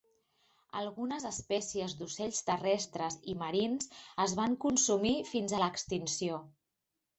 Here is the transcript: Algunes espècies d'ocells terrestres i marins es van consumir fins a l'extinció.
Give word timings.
Algunes 0.79 1.27
espècies 1.29 1.93
d'ocells 1.99 2.39
terrestres 2.47 3.19
i 3.33 3.37
marins 3.43 3.93
es 4.27 4.35
van 4.43 4.59
consumir 4.67 5.15
fins 5.35 5.57
a 5.59 5.63
l'extinció. 5.67 6.45